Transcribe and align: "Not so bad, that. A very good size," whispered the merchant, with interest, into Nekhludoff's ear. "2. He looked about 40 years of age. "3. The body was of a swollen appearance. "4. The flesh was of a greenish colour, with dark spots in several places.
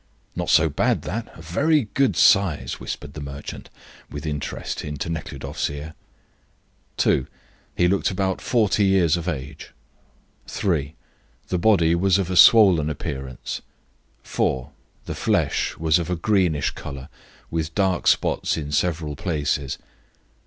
"Not 0.35 0.49
so 0.49 0.67
bad, 0.67 1.03
that. 1.03 1.31
A 1.37 1.43
very 1.43 1.83
good 1.93 2.15
size," 2.15 2.79
whispered 2.79 3.13
the 3.13 3.21
merchant, 3.21 3.69
with 4.09 4.25
interest, 4.25 4.83
into 4.83 5.09
Nekhludoff's 5.09 5.69
ear. 5.69 5.93
"2. 6.97 7.27
He 7.75 7.87
looked 7.87 8.09
about 8.09 8.41
40 8.41 8.83
years 8.83 9.15
of 9.15 9.27
age. 9.27 9.73
"3. 10.47 10.95
The 11.49 11.59
body 11.59 11.93
was 11.93 12.17
of 12.17 12.31
a 12.31 12.35
swollen 12.35 12.89
appearance. 12.89 13.61
"4. 14.23 14.71
The 15.05 15.13
flesh 15.13 15.77
was 15.77 15.99
of 15.99 16.09
a 16.09 16.15
greenish 16.15 16.71
colour, 16.71 17.07
with 17.51 17.75
dark 17.75 18.07
spots 18.07 18.57
in 18.57 18.71
several 18.71 19.15
places. 19.15 19.77